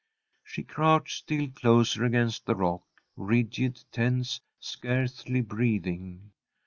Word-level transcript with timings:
She 0.43 0.63
crouched 0.63 1.15
still 1.19 1.47
closer 1.49 2.03
against 2.05 2.47
the 2.47 2.55
rock, 2.55 2.81
rigid, 3.15 3.83
tense, 3.91 4.41
scarcely 4.59 5.41
breathing. 5.41 6.31